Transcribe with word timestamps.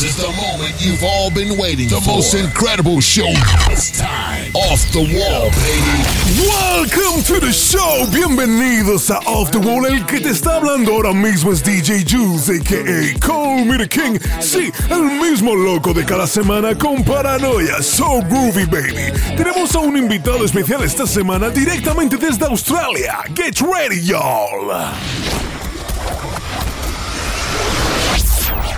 This 0.00 0.16
is 0.16 0.24
the 0.24 0.32
moment 0.40 0.80
you've 0.80 1.04
all 1.04 1.30
been 1.30 1.58
waiting 1.58 1.86
the 1.86 1.96
for. 1.96 2.00
The 2.00 2.10
most 2.10 2.32
incredible 2.32 3.02
show. 3.02 3.28
It's 3.68 3.90
time. 3.90 4.50
Off 4.54 4.80
the 4.92 5.04
wall, 5.04 5.50
baby. 5.60 6.48
Welcome 6.48 7.22
to 7.24 7.38
the 7.38 7.52
show. 7.52 8.06
Bienvenidos 8.10 9.10
a 9.10 9.18
Off 9.28 9.50
the 9.50 9.58
Wall. 9.58 9.84
El 9.84 10.06
que 10.06 10.20
te 10.20 10.30
está 10.30 10.56
hablando 10.56 10.92
ahora 10.92 11.12
mismo 11.12 11.52
es 11.52 11.62
DJ 11.62 12.06
Juice, 12.08 12.50
a.k.a. 12.50 13.18
Call 13.18 13.66
Me 13.66 13.76
The 13.76 13.88
King. 13.88 14.18
Sí, 14.40 14.72
el 14.88 15.20
mismo 15.20 15.54
loco 15.54 15.92
de 15.92 16.06
cada 16.06 16.26
semana 16.26 16.74
con 16.78 17.04
paranoia. 17.04 17.82
So 17.82 18.22
groovy, 18.22 18.64
baby. 18.70 19.12
Tenemos 19.36 19.74
a 19.74 19.80
un 19.80 19.98
invitado 19.98 20.46
especial 20.46 20.82
esta 20.82 21.06
semana 21.06 21.50
directamente 21.50 22.16
desde 22.16 22.46
Australia. 22.46 23.18
Get 23.34 23.60
ready, 23.60 24.00
y'all. 24.00 25.49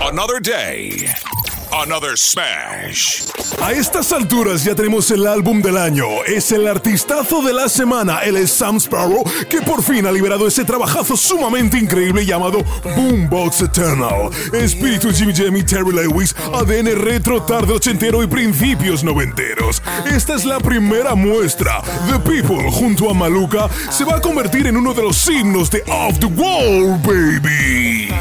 Another 0.04 0.40
day. 0.40 1.08
Another 1.72 2.16
smash. 2.18 3.22
A 3.62 3.72
estas 3.72 4.12
alturas 4.12 4.64
ya 4.64 4.74
tenemos 4.74 5.10
el 5.12 5.26
álbum 5.26 5.62
del 5.62 5.78
año. 5.78 6.24
Es 6.26 6.50
el 6.50 6.66
artistazo 6.66 7.40
de 7.40 7.52
la 7.52 7.68
semana. 7.68 8.18
Él 8.18 8.36
es 8.36 8.50
Sam 8.50 8.78
Sparrow, 8.78 9.22
que 9.48 9.62
por 9.62 9.82
fin 9.82 10.04
ha 10.06 10.12
liberado 10.12 10.48
ese 10.48 10.64
trabajazo 10.64 11.16
sumamente 11.16 11.78
increíble 11.78 12.26
llamado 12.26 12.64
Boombox 12.82 13.62
Eternal. 13.62 14.30
Espíritu 14.52 15.12
Jimmy 15.12 15.32
Jamie, 15.34 15.62
Terry 15.62 15.92
Lewis, 15.92 16.34
ADN 16.52 17.00
retro, 17.00 17.40
tarde 17.44 17.72
ochentero 17.72 18.22
y 18.24 18.26
principios 18.26 19.04
noventeros. 19.04 19.82
Esta 20.04 20.34
es 20.34 20.44
la 20.44 20.58
primera 20.58 21.14
muestra. 21.14 21.80
The 22.10 22.18
People, 22.18 22.70
junto 22.72 23.08
a 23.08 23.14
Maluka, 23.14 23.70
se 23.90 24.04
va 24.04 24.16
a 24.16 24.20
convertir 24.20 24.66
en 24.66 24.76
uno 24.76 24.92
de 24.94 25.02
los 25.04 25.26
himnos 25.28 25.70
de 25.70 25.84
Off 25.86 26.18
the 26.18 26.26
Wall, 26.26 26.98
baby. 27.02 28.12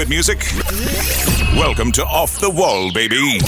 Good 0.00 0.08
music? 0.08 0.46
Welcome 1.56 1.92
to 1.92 2.02
Off 2.06 2.40
the 2.40 2.48
Wall, 2.48 2.90
baby. 2.90 3.38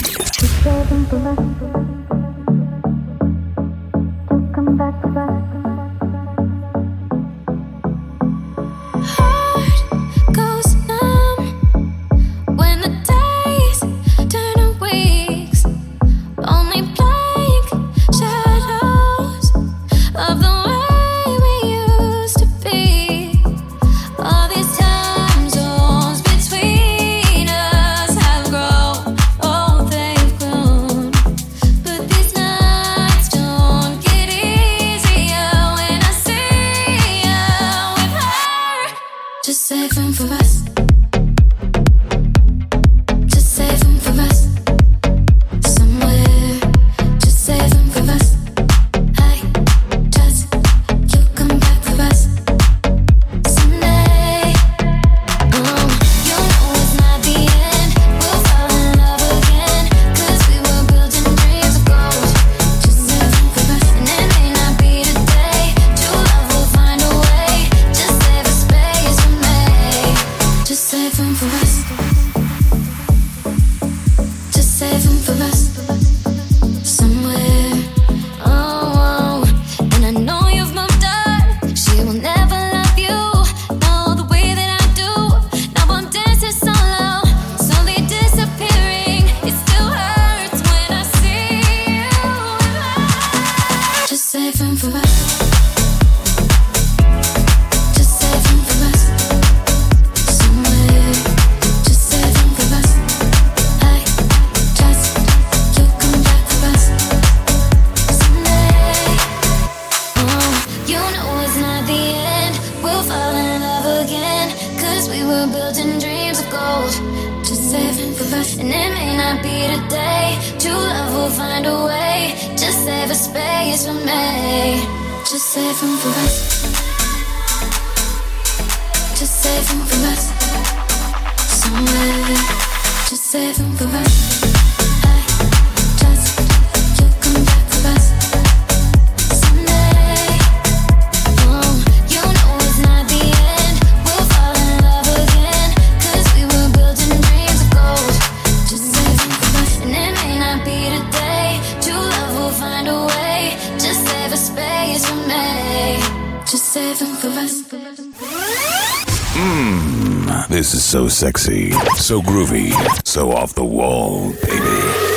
So 162.03 162.21
groovy, 162.21 162.73
so 163.05 163.31
off 163.31 163.55
the 163.55 163.63
wall, 163.63 164.33
baby. 164.43 165.13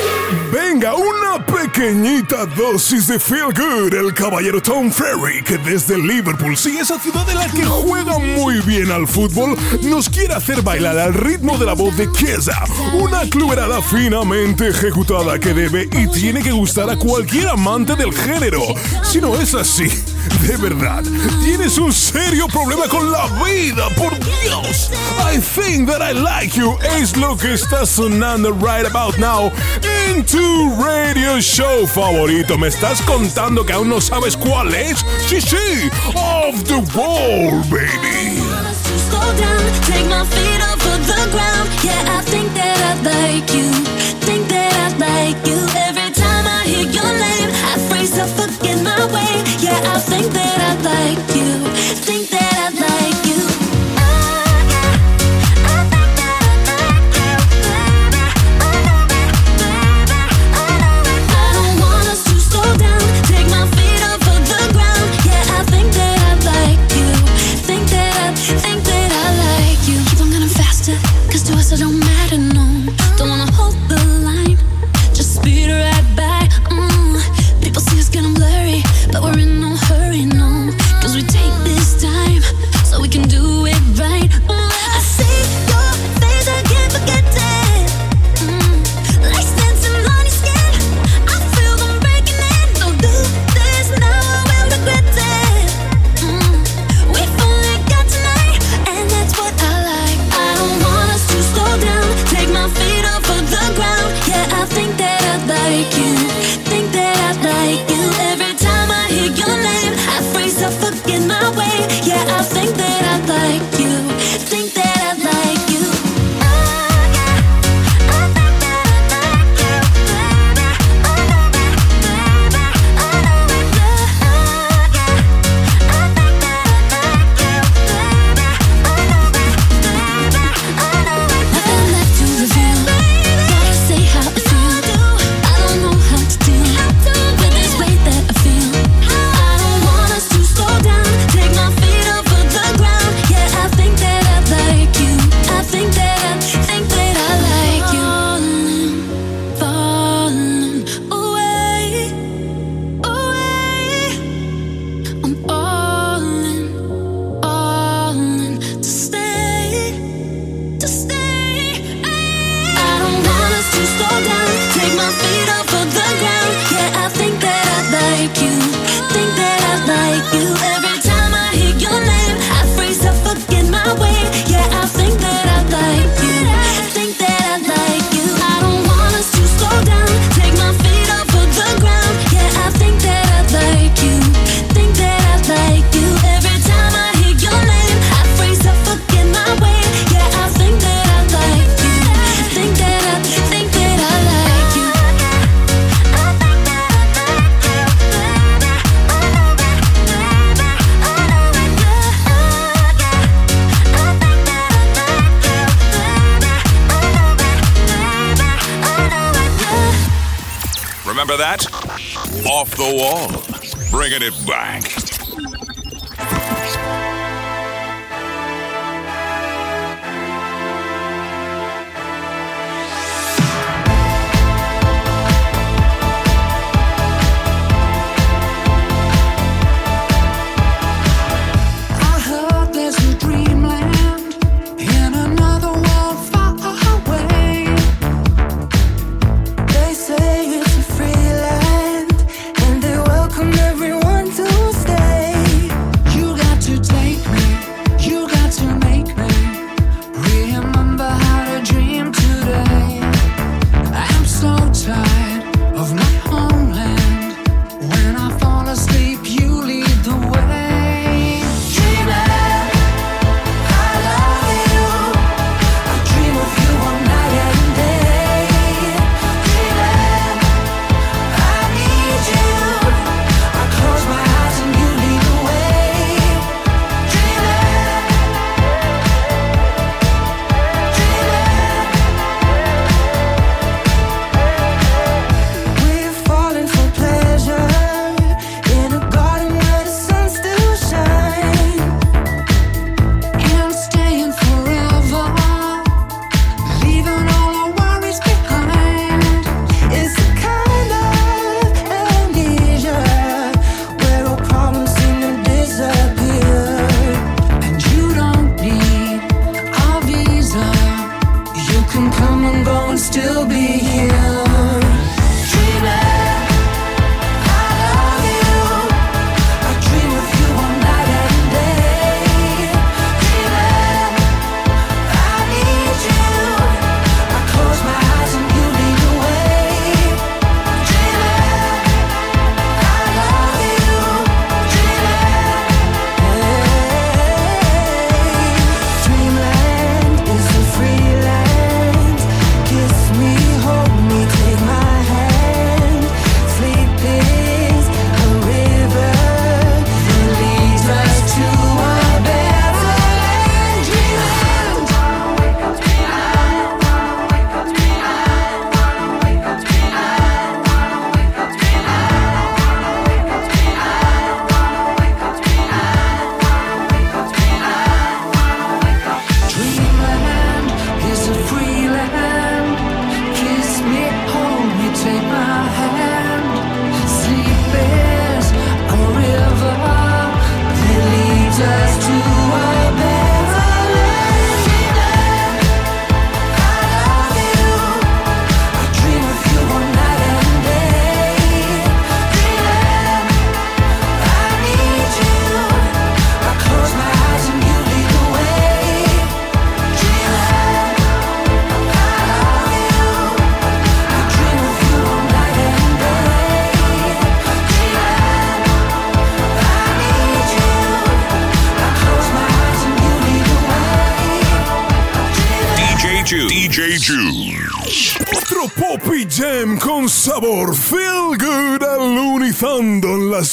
Venga, 0.52 0.94
una 0.94 1.44
pequeñita 1.44 2.46
dosis 2.46 3.08
de 3.08 3.18
Feel 3.18 3.52
Good, 3.52 3.92
el 3.92 4.14
caballero 4.14 4.62
Tom 4.62 4.92
Ferry, 4.92 5.42
que 5.42 5.58
desde 5.58 5.98
Liverpool, 5.98 6.56
sí, 6.56 6.78
esa 6.78 6.98
ciudad 7.00 7.28
en 7.28 7.38
la 7.38 7.48
que 7.48 7.64
juega 7.64 8.18
muy 8.18 8.60
bien 8.60 8.92
al 8.92 9.08
fútbol, 9.08 9.56
nos 9.82 10.08
quiere 10.08 10.34
hacer 10.34 10.62
bailar 10.62 10.96
al 10.96 11.14
ritmo 11.14 11.58
de 11.58 11.66
la 11.66 11.72
voz 11.72 11.96
de 11.96 12.08
Keza, 12.12 12.64
una 12.94 13.28
cluberada 13.28 13.82
finamente 13.82 14.68
ejecutada 14.68 15.40
que 15.40 15.54
debe 15.54 15.88
y 15.90 16.06
tiene 16.08 16.40
que 16.40 16.52
gustar 16.52 16.88
a 16.88 16.96
cualquier 16.96 17.48
amante 17.48 17.96
del 17.96 18.12
género. 18.12 18.62
Si 19.02 19.20
no 19.20 19.34
es 19.34 19.54
así, 19.54 19.88
de 20.42 20.56
verdad, 20.56 21.02
tienes 21.44 21.78
un 21.78 21.92
serio 21.92 22.46
problema 22.48 22.86
con 22.88 23.10
la 23.10 23.26
vida, 23.44 23.88
por 23.96 24.12
Dios. 24.18 24.90
I 25.18 25.38
think 25.38 25.88
that 25.88 26.00
I 26.00 26.12
like 26.12 26.56
you 26.56 26.78
es 26.98 27.16
lo 27.16 27.36
que 27.36 27.54
está 27.54 27.86
sonando 27.86 28.52
right 28.52 28.86
about 28.86 29.18
now 29.18 29.50
en 30.08 30.24
tu 30.24 30.74
radio 30.82 31.40
show 31.40 31.86
favorito. 31.86 32.56
¿Me 32.58 32.68
estás 32.68 33.00
contando 33.02 33.64
que 33.64 33.72
aún 33.72 33.88
no 33.88 34.00
sabes 34.00 34.36
cuál 34.36 34.74
es? 34.74 35.04
Sí, 35.28 35.40
sí, 35.40 35.90
off 36.14 36.62
the 36.64 36.82
wall, 36.94 37.62
baby. 37.70 38.36
Think 42.26 42.52
that 42.54 42.78
I 42.82 43.02
like 43.02 43.54
you. 43.54 43.70
Think 44.26 44.48
that 44.48 44.92
I 44.92 44.98
like 44.98 45.46
you. 45.46 45.95
Like 50.86 51.18
you. 51.34 51.52
Think 52.06 52.25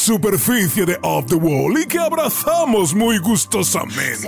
superficie 0.04 0.86
de 0.86 1.00
Off 1.02 1.28
the 1.28 1.36
Wall 1.36 1.80
y 1.80 1.86
que 1.86 1.98
abrazamos 1.98 2.94
muy 2.94 3.20
gustosamente. 3.20 4.28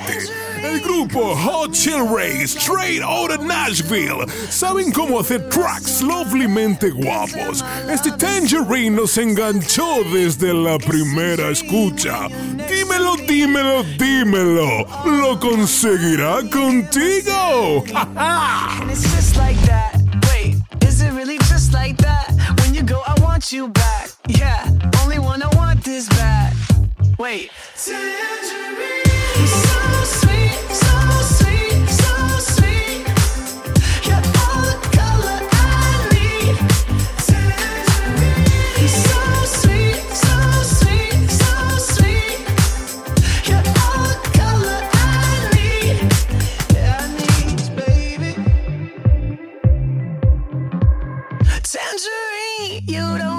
El 0.63 0.79
grupo 0.79 1.35
Hot 1.35 1.73
Chill 1.73 2.07
Ray, 2.15 2.43
Straight 2.43 3.03
Outta 3.03 3.37
Nashville, 3.43 4.25
saben 4.49 4.93
cómo 4.93 5.19
hacer 5.19 5.49
tracks 5.49 6.01
lovelymente 6.01 6.91
guapos. 6.91 7.63
Este 7.91 8.11
Tangerine 8.13 8.95
nos 8.95 9.17
enganchó 9.17 10.03
desde 10.13 10.53
la 10.53 10.77
primera 10.77 11.49
escucha. 11.49 12.29
Dímelo, 12.69 13.17
dímelo, 13.27 13.83
dímelo. 13.99 14.87
¿Lo 15.05 15.37
conseguirá 15.41 16.37
contigo? 16.49 17.83
¡Ja, 17.91 18.07
ja! 18.15 18.55
you 23.51 23.67
back. 23.67 24.09
Yeah. 24.27 24.94
want 25.19 25.83
this. 25.83 26.09
Wait. 27.17 27.49
Tangerine, 27.75 29.47
so 29.47 30.03
sweet, 30.03 30.59
so 30.83 30.95
sweet, 31.37 31.87
so 32.01 32.11
sweet. 32.53 33.07
You're 34.05 34.25
all 34.43 34.61
the 34.67 34.75
color 34.91 35.39
I 35.51 36.09
need. 36.11 36.55
Tangerine, 37.27 38.87
so 39.05 39.19
sweet, 39.59 40.05
so 40.25 40.35
sweet, 40.75 41.29
so 41.41 41.51
sweet. 41.93 42.39
You're 43.47 43.67
all 43.83 44.03
the 44.11 44.17
color 44.33 44.79
I 44.93 45.05
need. 45.55 45.97
Yeah, 46.73 46.99
I 46.99 47.07
need, 47.19 47.61
baby. 47.75 48.31
Tangerine, 51.63 52.83
you 52.87 53.05
don't. 53.17 53.34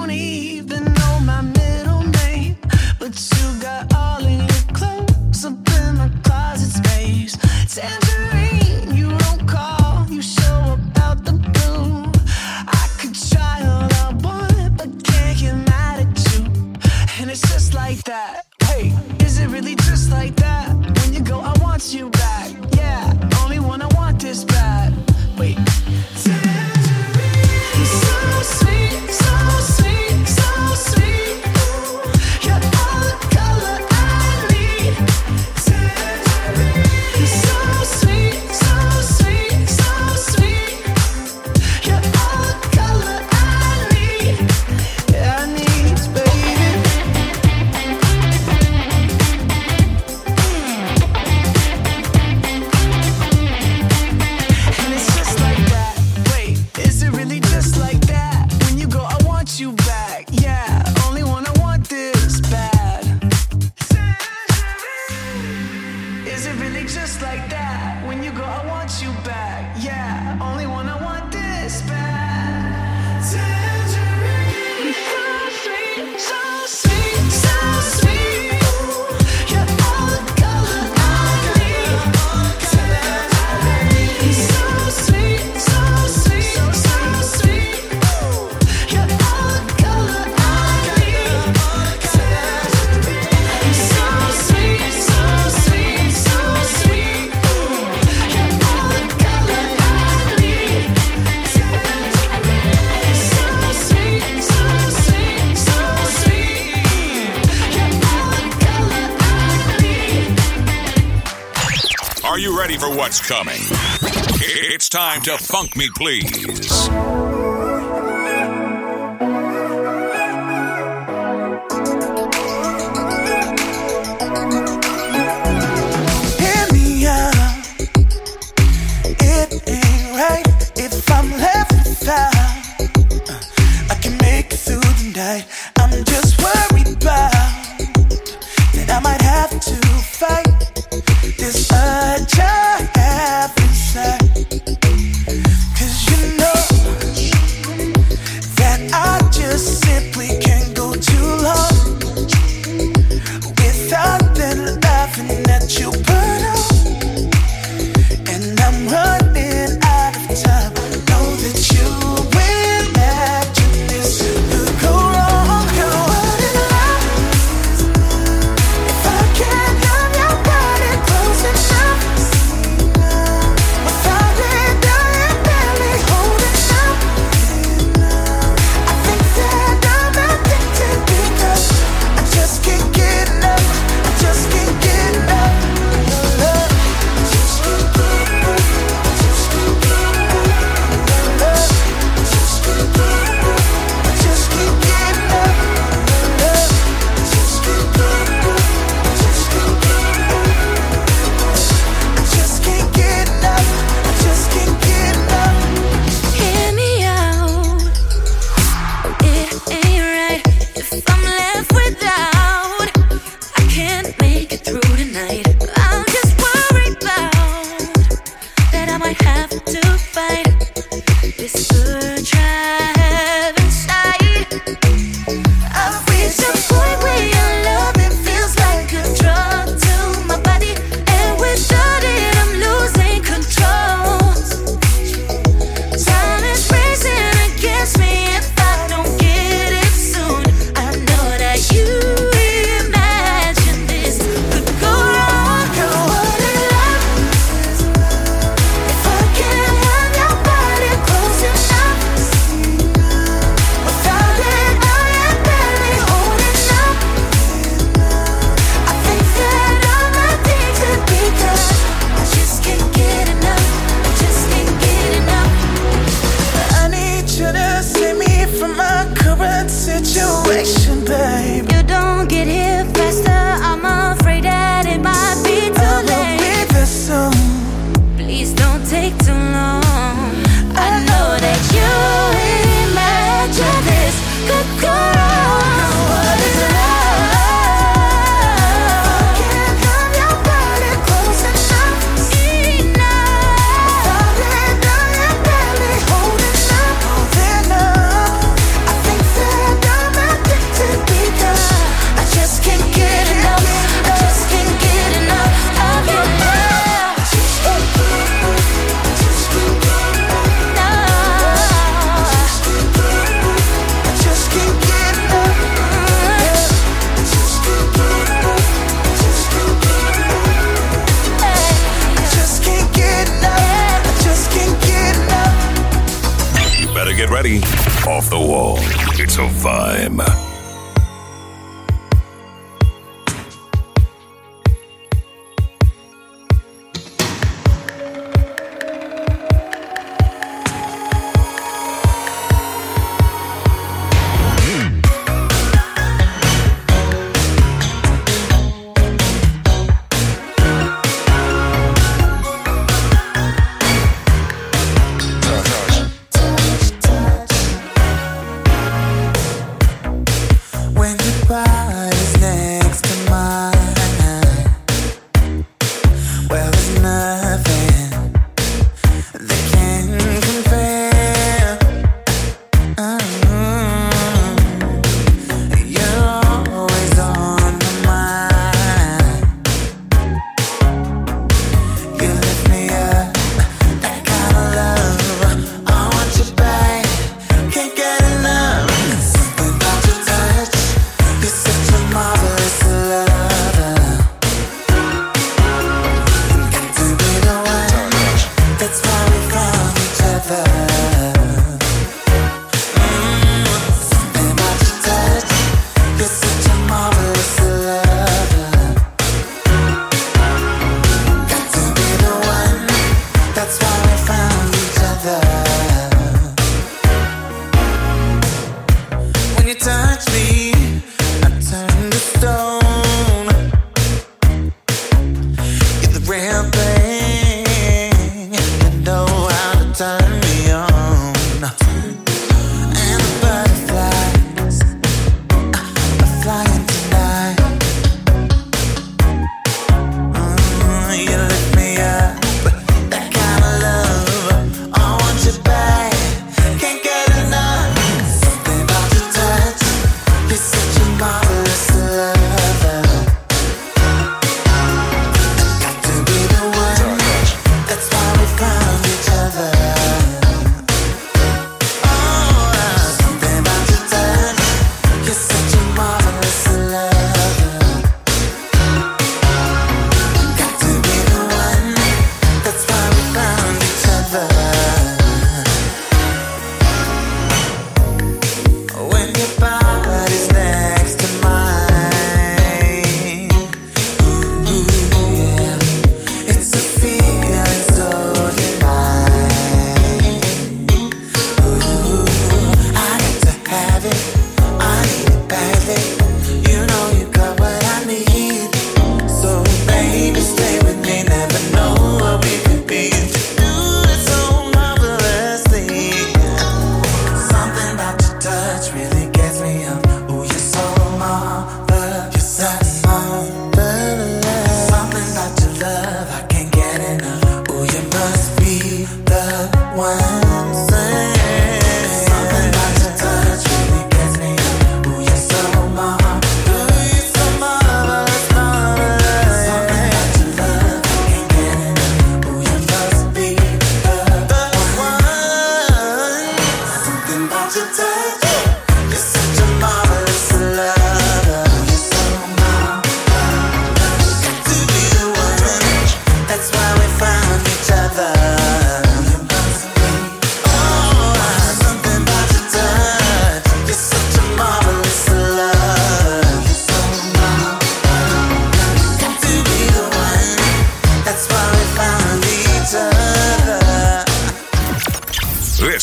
Are 112.37 112.39
you 112.39 112.55
ready 112.55 112.77
for 112.77 112.87
what's 112.87 113.19
coming? 113.19 113.57
It's 113.59 114.89
time 114.89 115.23
to 115.23 115.39
funk 115.39 115.75
me, 115.75 115.89
please. 115.95 116.87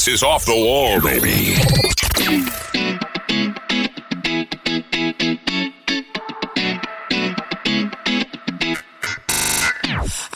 Is 0.06 0.22
off 0.22 0.44
the 0.44 0.52
wall, 0.52 1.00
baby. 1.00 1.56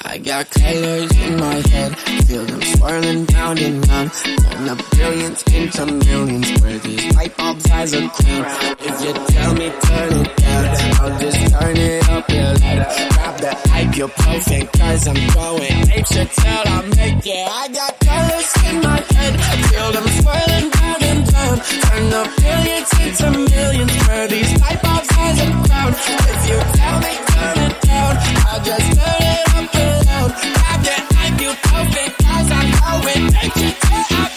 I 0.05 0.17
got 0.17 0.51
colors 0.51 1.17
in 1.19 1.37
my 1.39 1.55
head, 1.69 1.99
feel 2.27 2.47
them 2.47 2.63
swirling 2.63 3.27
round 3.27 3.59
and 3.59 3.89
round. 3.89 4.11
Turn 4.13 4.65
the 4.65 4.85
billions 4.97 5.43
into 5.53 5.87
millions, 5.87 6.63
where 6.63 6.79
these 6.79 7.15
light 7.15 7.37
bulbs 7.37 7.71
as 7.71 7.93
a 7.93 8.09
crown. 8.09 8.77
If 8.81 9.05
you 9.05 9.13
tell 9.13 9.55
me 9.55 9.71
turn 9.83 10.13
it 10.15 10.37
down, 10.39 10.65
I'll 11.01 11.21
just 11.21 11.53
turn 11.53 11.77
it 11.77 12.09
up 12.09 12.29
a 12.29 12.53
little. 12.55 13.09
Grab 13.13 13.39
the 13.39 13.53
ibuprofen, 13.69 14.73
cause 14.79 15.07
I'm 15.07 15.15
going 15.15 15.85
apeshit 15.93 16.35
tell. 16.35 16.63
I 16.67 16.87
make 16.97 17.27
it. 17.27 17.49
I 17.49 17.69
got 17.69 18.01
colors 18.01 18.53
in 18.65 18.81
my 18.81 19.01
head 19.13 19.58
field. 19.79 19.97
I'm 19.97 20.09
swirling 20.19 20.71
round 20.79 21.03
and 21.03 21.33
round. 21.33 21.59
Turn 21.63 22.13
up 22.19 22.29
billions 22.43 22.91
into 23.05 23.27
millions 23.55 23.95
for 24.07 24.27
these 24.29 24.53
light 24.61 24.81
bulbs 24.83 25.09
as 25.19 25.39
a 25.41 25.49
crown. 25.67 25.93
If 26.33 26.43
you 26.51 26.59
tell 26.79 26.99
me 27.05 27.13
turn 27.33 27.59
it 27.67 27.75
down, 27.83 28.15
I'll 28.49 28.63
just 28.63 28.87
turn 28.99 29.23
it 29.33 29.45
up 29.57 29.75
and 29.75 30.07
down. 30.07 30.29
Grab 30.57 30.81
that 30.87 31.03
like 31.17 31.41
you 31.45 31.53
perfect, 31.71 32.13
cause 32.25 32.51
I 32.51 32.63
know 32.75 32.97
it 33.15 33.23
makes 33.35 33.61
you 33.63 34.28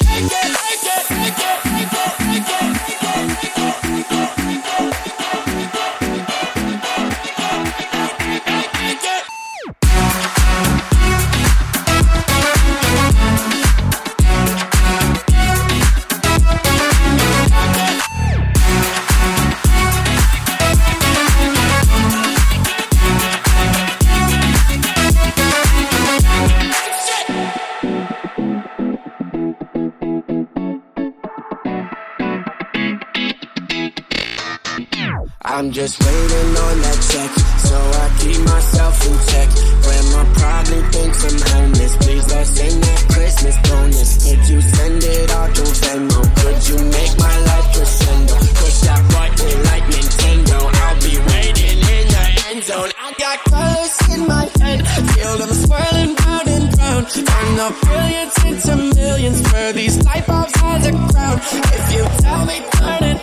I'm 35.51 35.69
just 35.69 35.99
waiting 35.99 36.55
on 36.63 36.75
that 36.79 36.99
check, 37.11 37.31
so 37.59 37.75
I 37.75 38.07
keep 38.23 38.39
myself 38.39 38.95
in 39.03 39.15
check. 39.27 39.49
Grandma 39.83 40.23
probably 40.39 40.81
thinks 40.95 41.19
I'm 41.27 41.39
homeless. 41.51 41.93
Please 41.97 42.25
let's 42.31 42.49
sing 42.55 42.79
that 42.79 43.01
Christmas 43.11 43.57
bonus. 43.67 44.11
Could 44.23 44.43
you 44.47 44.61
send 44.61 45.03
it 45.03 45.31
all 45.35 45.47
to 45.51 45.63
Venmo? 45.83 46.21
Could 46.39 46.59
you 46.71 46.77
make 46.87 47.13
my 47.19 47.35
life 47.51 47.67
crescendo? 47.75 48.35
Push 48.63 48.77
that 48.87 49.01
button 49.11 49.55
like 49.67 49.85
Nintendo. 49.91 50.57
I'll 50.71 50.99
be 51.03 51.15
waiting 51.19 51.79
in 51.83 52.05
the 52.15 52.25
end 52.47 52.63
zone. 52.63 52.91
I 52.95 53.11
got 53.19 53.37
colors 53.51 53.95
in 54.07 54.21
my 54.31 54.45
head, 54.55 54.79
feel 54.87 55.35
them 55.35 55.51
swirling 55.51 56.15
round 56.15 56.47
and 56.47 56.67
round. 56.79 57.03
Turn 57.11 57.49
the 57.59 57.69
billions 57.91 58.35
into 58.47 58.73
millions 58.95 59.39
for 59.51 59.73
these 59.73 59.99
light 60.05 60.25
bulbs 60.25 60.53
as 60.63 60.87
a 60.87 60.91
crown. 60.95 61.37
If 61.75 61.85
you 61.91 62.03
tell 62.23 62.45
me 62.45 62.57
turn 62.71 63.03
it 63.03 63.20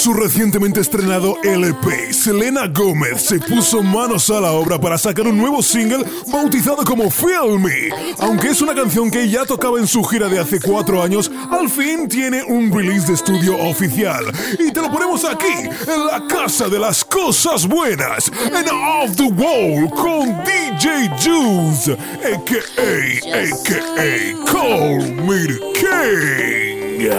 su 0.00 0.14
recientemente 0.14 0.80
estrenado 0.80 1.36
LP, 1.42 2.14
Selena 2.14 2.66
Gómez 2.68 3.20
se 3.20 3.38
puso 3.38 3.82
manos 3.82 4.30
a 4.30 4.40
la 4.40 4.52
obra 4.52 4.80
para 4.80 4.96
sacar 4.96 5.26
un 5.26 5.36
nuevo 5.36 5.62
single 5.62 6.06
bautizado 6.32 6.82
como 6.86 7.10
Feel 7.10 7.58
Me. 7.58 7.90
Aunque 8.18 8.48
es 8.48 8.62
una 8.62 8.74
canción 8.74 9.10
que 9.10 9.28
ya 9.28 9.44
tocaba 9.44 9.78
en 9.78 9.86
su 9.86 10.02
gira 10.02 10.28
de 10.28 10.38
hace 10.38 10.58
cuatro 10.58 11.02
años, 11.02 11.30
al 11.50 11.68
fin 11.68 12.08
tiene 12.08 12.42
un 12.42 12.72
release 12.72 13.08
de 13.08 13.12
estudio 13.12 13.58
oficial. 13.58 14.24
Y 14.58 14.72
te 14.72 14.80
lo 14.80 14.90
ponemos 14.90 15.22
aquí, 15.26 15.68
en 15.86 16.06
la 16.06 16.26
casa 16.26 16.70
de 16.70 16.78
las 16.78 17.04
cosas 17.04 17.66
buenas, 17.68 18.32
en 18.46 18.70
Off 18.70 19.14
the 19.16 19.24
Wall, 19.24 19.90
con 19.90 20.28
DJ 20.44 21.10
Juice, 21.22 21.92
a.k.a. 21.92 23.00
a.k.a. 23.36 24.44
Call 24.50 25.14
Me 25.26 25.46
the 25.46 25.58
King. 25.74 27.10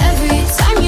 Every 0.00 0.87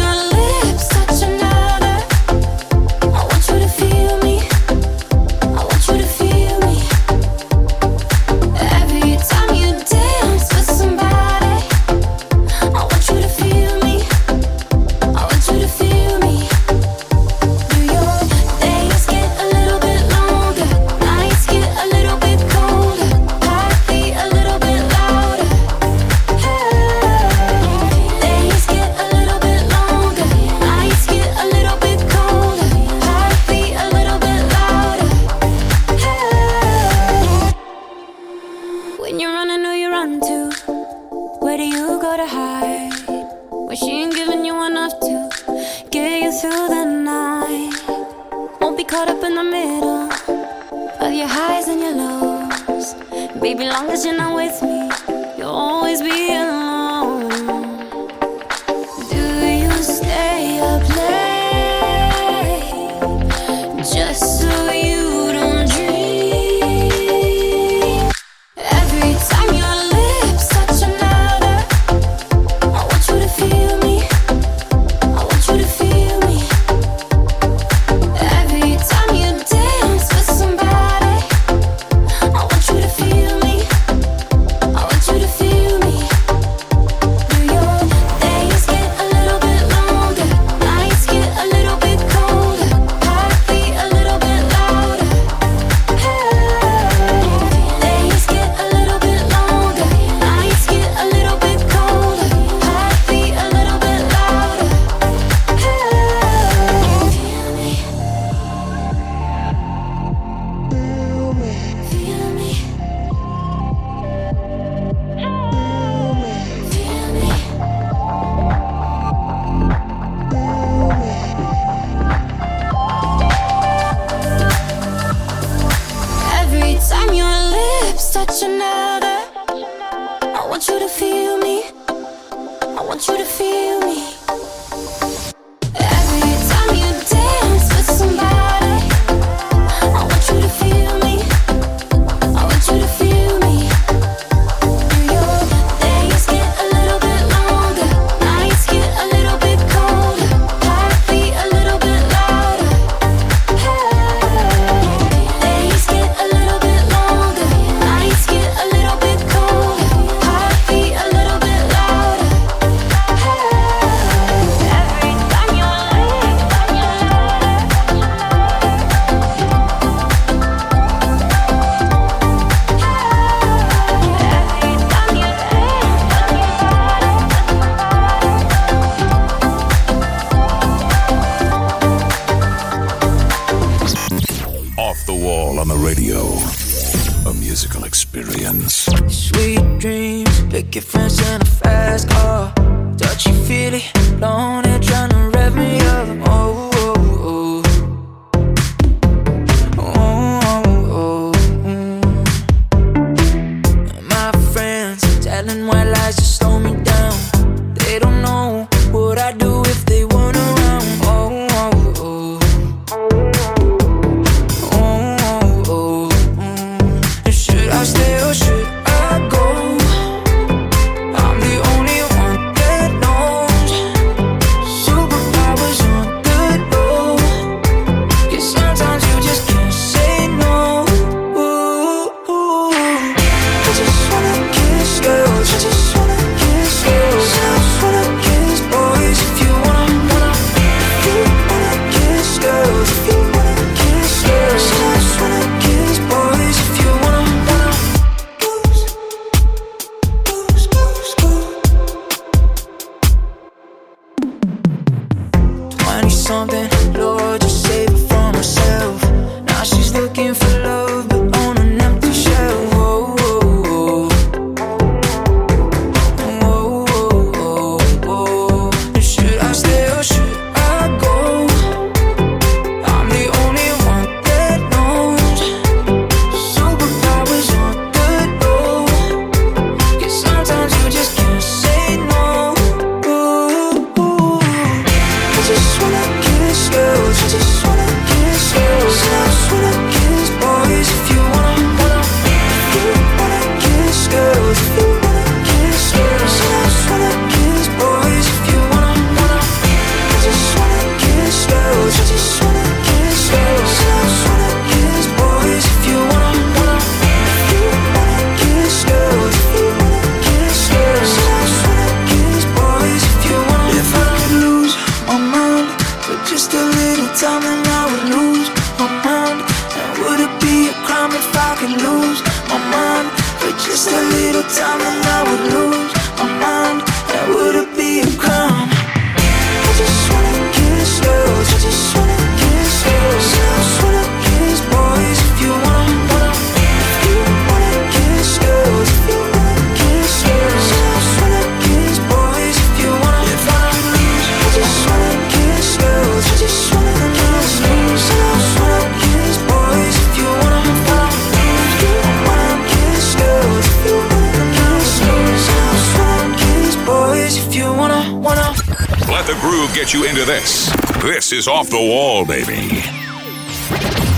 wall, 362.21 362.27
baby. 362.27 364.10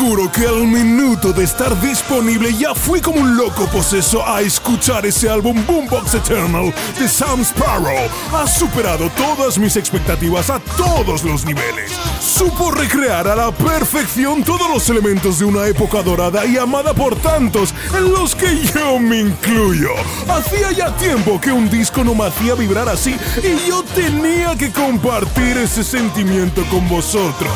Aseguro 0.00 0.32
que 0.32 0.46
al 0.46 0.66
minuto 0.66 1.30
de 1.30 1.44
estar 1.44 1.78
disponible 1.82 2.54
ya 2.54 2.74
fui 2.74 3.02
como 3.02 3.20
un 3.20 3.36
loco 3.36 3.66
poseso 3.66 4.26
a 4.26 4.40
escuchar 4.40 5.04
ese 5.04 5.28
álbum 5.28 5.62
Boombox 5.66 6.14
Eternal 6.14 6.72
de 6.98 7.06
Sam 7.06 7.42
Sparrow. 7.42 8.08
Ha 8.32 8.46
superado 8.46 9.10
todas 9.10 9.58
mis 9.58 9.76
expectativas 9.76 10.48
a 10.48 10.58
todos 10.78 11.22
los 11.22 11.44
niveles. 11.44 11.92
Supo 12.18 12.70
recrear 12.70 13.28
a 13.28 13.36
la 13.36 13.52
perfección 13.52 14.42
todos 14.42 14.70
los 14.70 14.88
elementos 14.88 15.38
de 15.38 15.44
una 15.44 15.66
época 15.66 16.02
dorada 16.02 16.46
y 16.46 16.56
amada 16.56 16.94
por 16.94 17.14
tantos, 17.16 17.74
en 17.94 18.10
los 18.10 18.34
que 18.34 18.58
yo 18.74 18.98
me 18.98 19.20
incluyo. 19.20 19.90
Hacía 20.28 20.72
ya 20.72 20.96
tiempo 20.96 21.38
que 21.38 21.52
un 21.52 21.68
disco 21.68 22.04
no 22.04 22.14
me 22.14 22.24
hacía 22.24 22.54
vibrar 22.54 22.88
así 22.88 23.14
y 23.42 23.68
yo 23.68 23.82
tenía 23.94 24.56
que 24.56 24.72
compartir 24.72 25.58
ese 25.58 25.84
sentimiento 25.84 26.64
con 26.70 26.88
vosotros. 26.88 27.52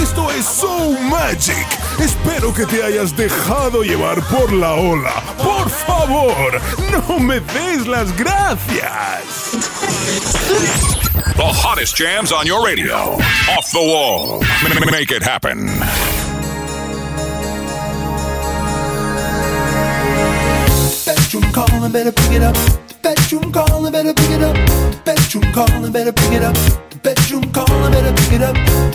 Esto 0.00 0.30
es 0.30 0.46
So 0.46 0.92
Magic. 1.10 1.81
Espero 2.00 2.52
que 2.52 2.66
te 2.66 2.82
hayas 2.82 3.16
dejado 3.16 3.82
llevar 3.82 4.20
por 4.28 4.52
la 4.52 4.72
ola. 4.74 5.22
Por 5.38 5.68
favor, 5.70 6.60
no 6.90 7.18
me 7.20 7.40
des 7.40 7.86
las 7.86 8.14
gracias. 8.16 9.52
The 11.36 11.42
hottest 11.44 11.96
jams 11.96 12.32
on 12.32 12.46
your 12.46 12.64
radio. 12.64 12.96
Off 13.56 13.70
the 13.72 13.78
wall. 13.78 14.42
M- 14.64 14.90
Make 14.90 15.10
it 15.12 15.22
happen. 15.22 15.68
Bedroom 21.04 21.52
calling, 21.52 21.92
better 21.92 22.12
pick 22.12 22.32
it 22.32 22.42
up. 22.42 22.54
The 22.88 22.94
bedroom 23.02 23.52
calling, 23.52 23.92
better 23.92 24.14
pick 24.14 24.30
it 24.30 24.42
up. 24.42 24.54
The 24.54 25.00
bedroom 25.04 25.52
calling, 25.52 25.92
better 25.92 26.12
pick 26.12 26.32
it 26.32 26.42
up. 26.42 26.56
Bedroom 27.02 27.50
calling, 27.52 27.90
better 27.90 28.12
pick 28.14 28.32
it 28.34 28.42
up. 28.42 28.54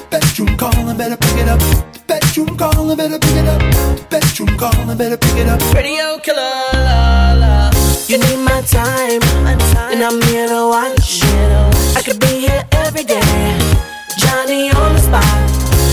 Bedroom 0.10 0.58
calling, 0.58 0.98
better 0.98 1.18
pick 1.18 1.38
it 1.38 1.50
up. 1.50 1.60
Bedroom 2.08 2.58
calling, 2.58 2.96
better 2.96 3.20
pick 3.20 3.36
it 3.36 3.48
up. 3.48 4.10
Bedroom 4.10 4.58
calling, 4.58 4.98
better 4.98 5.18
pick 5.18 5.38
it 5.38 5.48
up. 5.48 5.60
Radio 5.74 6.18
killer, 6.20 6.40
la 6.74 7.34
la. 7.34 7.72
You 8.08 8.18
need 8.18 8.38
my 8.38 8.62
time, 8.62 9.22
and 9.92 10.02
I'm 10.02 10.22
here 10.24 10.48
to 10.48 10.68
watch. 10.70 11.22
I 11.98 12.02
could 12.02 12.20
be 12.22 12.48
here 12.48 12.66
every 12.72 13.04
day. 13.04 13.20
Johnny 14.18 14.72
on 14.72 14.94
the 14.94 15.02
spot, 15.02 15.24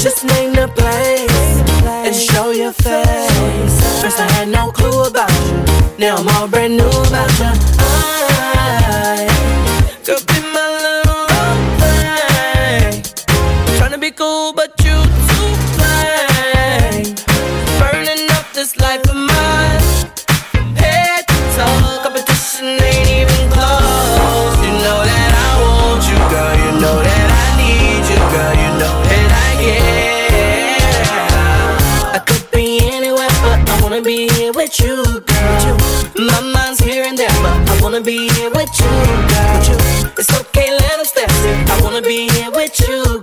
just 0.01 0.25
name 0.25 0.53
the 0.53 0.69
place 0.69 1.55
and 2.07 2.15
show 2.15 2.53
your 2.53 2.73
face. 2.73 4.01
First 4.01 4.21
I 4.21 4.31
had 4.33 4.49
no 4.49 4.71
clue 4.71 5.03
about 5.03 5.33
you, 5.47 5.99
now 5.99 6.17
I'm 6.17 6.29
all 6.29 6.47
brand 6.47 6.77
new 6.77 6.87
about 6.87 7.39
you. 7.39 7.47
I 7.47 7.79
ah. 7.81 8.14
Cool 14.25 14.53
but 14.53 14.73
you 14.85 14.97
too 15.29 15.51
plain. 15.77 17.05
Burning 17.81 18.25
up 18.37 18.47
this 18.59 18.73
life 18.85 19.05
of 19.13 19.19
mine. 19.33 19.83
Head 20.83 21.23
to 21.29 21.39
toe, 21.57 22.01
competition 22.05 22.69
ain't 22.91 23.09
even 23.21 23.43
close. 23.55 24.55
You 24.65 24.73
know 24.85 25.01
that 25.11 25.31
I 25.47 25.51
want 25.65 26.03
you, 26.11 26.19
girl. 26.33 26.55
You 26.65 26.71
know 26.83 26.97
that 27.09 27.29
I 27.45 27.47
need 27.61 28.05
you, 28.13 28.21
girl. 28.35 28.55
You 28.63 28.71
know 28.81 28.95
that 29.11 29.31
I 29.47 29.51
care. 29.65 30.95
I 32.17 32.19
could 32.29 32.47
be 32.57 32.67
anywhere, 32.97 33.35
but 33.45 33.59
I 33.73 33.77
wanna 33.83 34.03
be 34.03 34.19
here 34.37 34.53
with 34.61 34.75
you, 34.81 34.97
girl. 35.33 35.77
My 36.31 36.41
mind's 36.55 36.81
here 36.81 37.05
and 37.09 37.17
there, 37.19 37.37
but 37.45 37.57
I 37.73 37.75
wanna 37.83 38.01
be 38.01 38.19
here 38.37 38.51
with 38.59 38.73
you, 38.81 38.93
girl. 39.33 39.59
It's 40.21 40.33
okay, 40.41 40.69
let 40.83 40.97
us 41.03 41.13
dance. 41.13 41.71
I 41.73 41.75
wanna 41.83 42.03
be 42.03 42.29
here 42.35 42.51
with 42.53 42.75
you, 42.87 43.14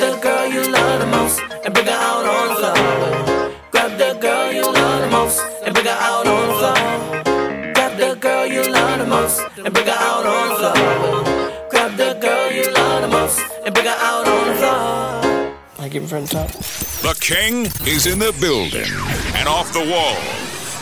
the 0.00 0.16
girl 0.16 0.46
you 0.48 0.62
love 0.72 1.00
the 1.00 1.06
most 1.06 1.40
and 1.64 1.74
bring 1.74 1.86
her 1.86 1.92
out 1.92 2.24
on 2.24 2.48
the 2.48 2.54
floor. 2.56 3.52
Grab 3.70 3.98
the 3.98 4.18
girl 4.18 4.50
you 4.50 4.62
love 4.62 5.00
the 5.02 5.10
most 5.10 5.40
and 5.64 5.74
bring 5.74 5.86
her 5.86 5.98
out 6.08 6.26
on 6.26 6.48
the 6.48 6.54
floor. 6.58 7.74
Grab 7.74 7.98
the 7.98 8.14
girl 8.14 8.46
you 8.46 8.62
love 8.72 8.98
the 8.98 9.06
most 9.06 9.40
and 9.58 9.74
bring 9.74 9.86
her 9.86 9.92
out 9.92 10.26
on 10.26 10.48
the 10.48 10.56
floor. 10.56 11.68
Grab 11.70 11.96
the 11.96 12.14
girl 12.14 12.50
you 12.50 12.72
love 12.72 13.02
the 13.02 13.08
most 13.08 13.40
and 13.64 13.74
bring 13.74 13.86
her 13.86 13.98
out 14.00 14.26
on 14.26 14.48
the 14.48 14.54
floor. 14.54 15.56
I 15.78 15.88
give 15.88 16.02
him 16.02 16.08
from 16.08 16.26
top. 16.26 16.48
The 16.48 17.14
king 17.20 17.66
is 17.86 18.06
in 18.06 18.18
the 18.18 18.32
building. 18.40 18.90
And 19.36 19.48
off 19.48 19.70
the 19.72 19.84
wall 19.92 20.16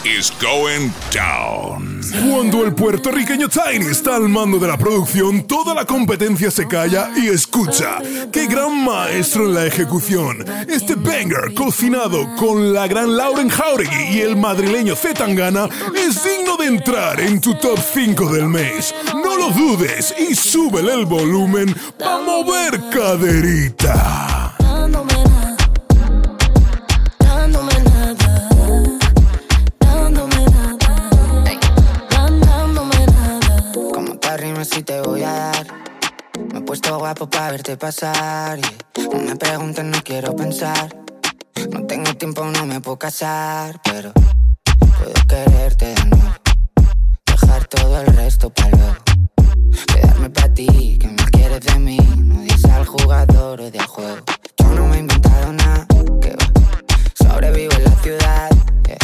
is 0.04 0.32
going 0.40 0.92
down. 1.12 2.00
Cuando 2.30 2.64
el 2.64 2.74
puertorriqueño 2.74 3.48
Tiny 3.48 3.86
está 3.86 4.16
al 4.16 4.28
mando 4.28 4.58
de 4.58 4.66
la 4.66 4.78
producción, 4.78 5.46
toda 5.46 5.74
la 5.74 5.84
competencia 5.84 6.50
se 6.50 6.66
calla 6.66 7.10
y 7.16 7.28
escucha. 7.28 7.98
¡Qué 8.32 8.46
gran 8.46 8.84
maestro 8.84 9.46
en 9.46 9.54
la 9.54 9.66
ejecución! 9.66 10.44
Este 10.68 10.94
banger, 10.94 11.54
cocinado 11.54 12.34
con 12.36 12.72
la 12.72 12.86
gran 12.86 13.16
Lauren 13.16 13.48
Jauregui 13.48 14.16
y 14.16 14.20
el 14.20 14.36
madrileño 14.36 14.94
Zetangana, 14.96 15.68
es 15.94 16.24
digno 16.24 16.56
de 16.56 16.66
entrar 16.66 17.20
en 17.20 17.40
tu 17.40 17.54
top 17.54 17.78
5 17.78 18.32
del 18.32 18.48
mes. 18.48 18.94
No 19.14 19.36
lo 19.36 19.50
dudes 19.50 20.14
y 20.18 20.34
súbele 20.34 20.94
el 20.94 21.06
volumen 21.06 21.74
para 21.98 22.18
mover 22.18 22.80
caderita. 22.90 24.47
Guapo 36.96 37.28
para 37.28 37.50
verte 37.50 37.76
pasar. 37.76 38.58
y 38.58 39.00
No 39.02 39.18
me 39.20 39.36
preguntes, 39.36 39.84
no 39.84 40.02
quiero 40.02 40.34
pensar. 40.34 40.96
No 41.70 41.86
tengo 41.86 42.14
tiempo, 42.14 42.44
no 42.44 42.64
me 42.64 42.80
puedo 42.80 42.98
casar. 42.98 43.80
Pero 43.84 44.12
puedo 44.14 45.12
quererte 45.28 45.86
de 45.94 46.04
nuevo. 46.06 46.34
Dejar 47.26 47.66
todo 47.66 48.00
el 48.00 48.06
resto 48.16 48.50
para 48.50 48.70
luego. 48.70 48.96
Quedarme 49.86 50.30
para 50.30 50.54
ti, 50.54 50.96
que 50.98 51.08
me 51.08 51.24
quieres 51.30 51.60
de 51.60 51.78
mí. 51.78 51.98
No 52.16 52.40
dices 52.40 52.64
al 52.66 52.86
jugador 52.86 53.60
o 53.60 53.70
del 53.70 53.86
juego. 53.86 54.24
Yo 54.58 54.68
no 54.68 54.86
me 54.88 54.96
he 54.96 55.00
inventado 55.00 55.52
nada. 55.52 55.86
Que. 56.20 56.36
Sobrevivo 57.22 57.72
en 57.74 57.84
la 57.84 57.96
ciudad. 58.02 58.50
yeah. 58.86 58.98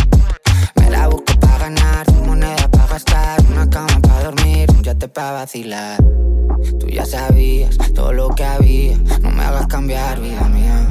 Me 0.77 0.91
la 0.91 1.09
busco 1.09 1.39
para 1.41 1.59
ganar, 1.59 2.13
moneda 2.25 2.69
para 2.71 2.87
gastar, 2.87 3.41
una 3.51 3.69
cama 3.69 4.01
para 4.01 4.25
dormir, 4.25 4.74
yate 4.85 5.09
para 5.09 5.33
vacilar. 5.33 5.97
Tú 6.79 6.87
ya 6.89 7.07
sabías 7.07 7.77
todo 7.95 8.13
lo 8.13 8.29
que 8.29 8.45
había, 8.45 8.97
no 9.23 9.31
me 9.31 9.43
hagas 9.43 9.67
cambiar, 9.67 10.21
vida 10.21 10.47
mía. 10.49 10.87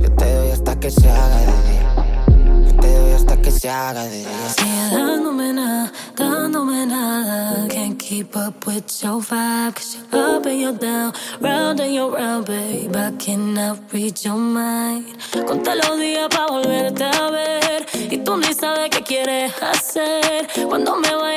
Yo 0.00 0.12
te 0.12 0.34
doy 0.34 0.50
hasta 0.50 0.78
que 0.80 0.90
se 0.90 1.08
haga 1.08 1.36
de 1.38 1.46
día. 1.46 2.66
Yo 2.66 2.80
te 2.80 2.92
doy 2.92 3.12
hasta 3.12 3.40
que 3.40 3.50
se 3.52 3.70
haga 3.70 4.02
de 4.04 4.18
día. 4.18 4.48
Sigue 4.56 4.96
dándome 4.96 5.52
nada, 5.52 5.92
dándome 6.16 6.86
nada. 6.86 7.68
Can't 7.68 7.98
keep 7.98 8.34
up 8.34 8.66
with 8.66 8.84
your 9.00 9.22
vibe, 9.22 9.74
cause 9.74 9.96
you're 10.12 10.36
up 10.36 10.46
and 10.46 10.60
you're 10.60 10.72
down, 10.72 11.12
round 11.40 11.80
and 11.80 11.94
you're 11.94 12.10
round, 12.10 12.46
babe. 12.46 12.96
I 12.96 13.12
cannot 13.16 13.78
read 13.92 14.18
your 14.24 14.36
mind. 14.36 15.06
Conta 15.46 15.76
los 15.76 15.98
días 16.00 16.28
pa' 16.28 16.46
volverte 16.48 17.04
a 17.04 17.30
ver. 17.30 17.86
Y 18.10 18.18
tú 18.18 18.36
ni 18.36 18.52
sabes 18.54 18.90
qué 18.90 19.02
quieres 19.02 19.52
hacer. 19.62 20.48
Cuando 20.68 20.96
me 20.96 21.14
vaya, 21.14 21.29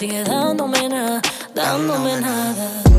Sigue 0.00 0.24
dándome 0.24 0.88
nada, 0.88 1.20
dándome 1.54 2.16
nada. 2.22 2.89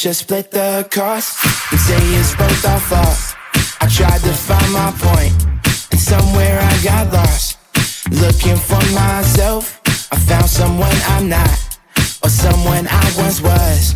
Just 0.00 0.20
split 0.20 0.50
the 0.50 0.88
cost 0.90 1.44
and 1.70 1.78
say 1.78 1.98
it's 2.16 2.34
both 2.34 2.64
our 2.64 2.80
fault. 2.80 3.36
I 3.82 3.86
tried 3.86 4.22
to 4.22 4.32
find 4.32 4.72
my 4.72 4.90
point, 4.96 5.36
and 5.92 6.00
somewhere 6.00 6.58
I 6.58 6.82
got 6.82 7.12
lost. 7.12 7.58
Looking 8.10 8.56
for 8.56 8.80
myself, 8.94 9.78
I 10.10 10.16
found 10.16 10.48
someone 10.48 10.96
I'm 11.08 11.28
not, 11.28 11.52
or 12.24 12.30
someone 12.30 12.88
I 12.88 13.12
once 13.18 13.42
was, 13.42 13.94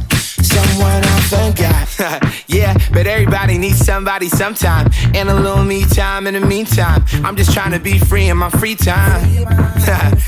someone 0.54 1.02
I 1.04 1.20
forgot. 1.34 2.44
yeah, 2.48 2.76
but 2.92 3.06
everybody 3.06 3.58
needs 3.58 3.78
somebody 3.78 4.28
sometime. 4.28 4.90
And 5.14 5.28
a 5.28 5.34
little 5.34 5.64
me 5.64 5.84
time 5.84 6.26
in 6.26 6.34
the 6.34 6.40
meantime. 6.40 7.04
I'm 7.24 7.36
just 7.36 7.52
trying 7.52 7.72
to 7.72 7.80
be 7.80 7.98
free 7.98 8.28
in 8.28 8.36
my 8.36 8.50
free 8.50 8.76
time. 8.76 9.22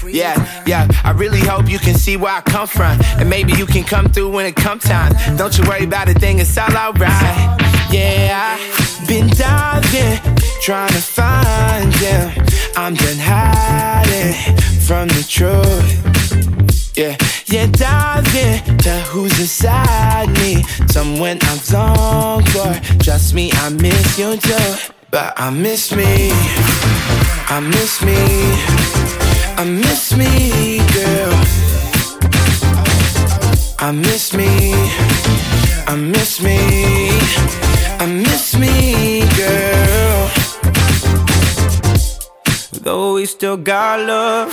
yeah, 0.08 0.64
yeah. 0.66 0.88
I 1.04 1.12
really 1.12 1.40
hope 1.40 1.68
you 1.68 1.78
can 1.78 1.94
see 1.94 2.16
where 2.16 2.34
I 2.34 2.40
come 2.40 2.66
from. 2.66 2.98
And 3.18 3.30
maybe 3.30 3.52
you 3.52 3.66
can 3.66 3.84
come 3.84 4.08
through 4.08 4.30
when 4.30 4.46
it 4.46 4.56
come 4.56 4.78
time. 4.78 5.12
Don't 5.36 5.56
you 5.56 5.64
worry 5.68 5.84
about 5.84 6.08
a 6.08 6.14
thing, 6.14 6.38
it's 6.38 6.56
all 6.58 6.76
alright. 6.76 7.60
Yeah, 7.90 8.58
I've 8.58 9.08
been 9.08 9.28
diving, 9.28 10.18
trying 10.60 10.92
to 10.92 11.00
find 11.00 11.94
him. 11.94 12.44
I'm 12.76 12.94
done 12.94 13.18
hiding 13.18 14.34
from 14.80 15.08
the 15.08 15.24
truth. 15.28 16.55
Yeah, 16.96 17.14
yeah, 17.44 17.66
diving 17.66 18.78
to 18.78 18.90
who's 19.10 19.38
inside 19.38 20.30
me. 20.38 20.62
Someone 20.88 21.36
I've 21.42 21.70
longed 21.70 22.48
for. 22.48 22.72
Trust 23.04 23.34
me, 23.34 23.50
I 23.52 23.68
miss 23.68 24.18
you 24.18 24.38
too. 24.38 24.92
But 25.10 25.34
I 25.36 25.50
miss 25.50 25.94
me. 25.94 26.30
I 27.48 27.60
miss 27.60 28.00
me. 28.02 28.16
I 29.58 29.64
miss 29.64 30.16
me, 30.16 30.78
girl. 30.96 31.34
I 33.78 33.92
miss 33.92 34.32
me. 34.32 34.72
I 35.86 35.96
miss 35.96 36.40
me. 36.40 36.58
I 38.00 38.06
miss 38.06 38.56
me, 38.56 39.20
girl. 39.36 40.30
Though 42.82 43.14
we 43.16 43.26
still 43.26 43.58
got 43.58 44.00
love, 44.00 44.48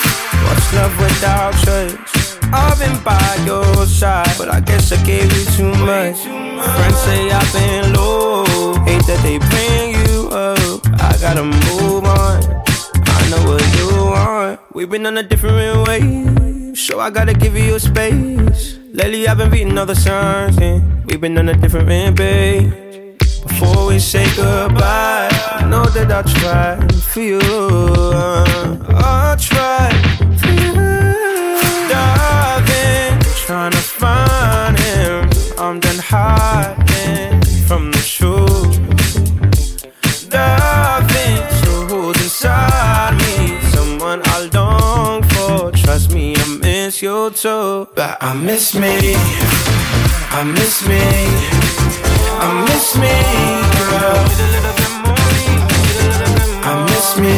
what's 0.46 0.74
love 0.74 0.98
without 1.00 1.54
trust? 1.64 2.24
I've 2.54 2.78
been 2.78 3.04
by 3.04 3.44
your 3.46 3.86
side, 3.86 4.30
but 4.38 4.50
I 4.50 4.60
guess 4.60 4.92
I 4.92 5.04
gave 5.04 5.26
you 5.26 5.46
too 5.58 5.72
much. 5.86 6.20
Friends 6.22 6.98
say 7.06 7.32
I've 7.32 7.52
been 7.52 7.94
low, 7.94 8.76
hate 8.86 9.06
that 9.08 9.20
they 9.24 9.40
bring 9.40 9.98
you 10.06 10.30
up. 10.30 10.82
I 11.02 11.18
gotta 11.20 11.44
move 11.44 12.06
on. 12.06 12.44
I 13.06 13.30
know 13.30 13.42
what 13.50 13.64
you 13.78 13.88
want. 14.06 14.60
We've 14.74 14.90
been 14.90 15.06
on 15.06 15.18
a 15.18 15.24
different 15.24 15.88
way, 15.88 16.76
so 16.76 17.00
I 17.00 17.10
gotta 17.10 17.34
give 17.34 17.58
you 17.58 17.80
space. 17.80 18.78
Lately 18.94 19.28
I've 19.28 19.38
been 19.38 19.50
reading 19.50 19.78
all 19.78 19.88
the 19.88 19.96
signs, 19.96 20.58
and 20.58 21.06
we've 21.06 21.20
been 21.20 21.38
on 21.38 21.50
a 21.50 21.56
different 21.56 21.88
page. 22.16 22.70
Before 23.42 23.88
we 23.88 23.98
say 24.00 24.26
goodbye, 24.36 25.30
I 25.60 25.66
know 25.70 25.86
that 25.86 26.12
I'll 26.12 26.24
try 26.24 26.78
for 27.12 27.20
you. 27.20 27.42
I'll 28.94 29.38
try 29.38 30.13
trying 33.54 33.72
to 33.72 33.78
find 33.78 34.80
him. 34.80 35.30
I'm 35.60 35.80
done 35.80 36.00
hiding 36.00 37.40
from 37.68 37.92
the 37.92 38.04
truth. 38.16 38.74
Darling, 40.28 41.38
so 41.62 41.72
who's 41.88 42.18
inside 42.26 43.14
me? 43.22 43.62
Someone 43.76 44.22
I 44.26 44.50
long 44.58 45.22
for. 45.34 45.72
Trust 45.84 46.14
me, 46.16 46.36
I 46.36 46.46
miss 46.64 47.00
you 47.04 47.30
too. 47.30 47.88
But 47.94 48.18
I 48.22 48.34
miss 48.34 48.74
me. 48.74 49.14
I 50.40 50.42
miss 50.56 50.76
me. 50.90 51.04
I 52.46 52.50
miss 52.68 52.88
me, 53.04 53.16
girl. 53.78 54.22
I 56.70 56.74
miss 56.90 57.10
me. 57.24 57.38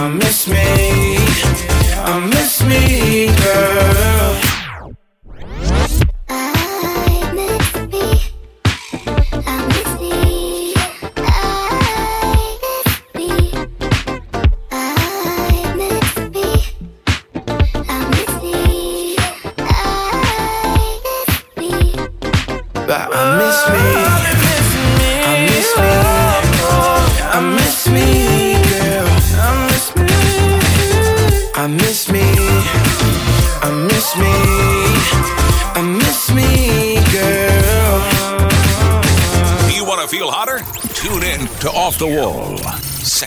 I 0.00 0.02
miss 0.20 0.40
me. 0.52 0.66
I 2.12 2.14
miss 2.34 2.62
me, 2.68 2.80
girl. 3.40 3.95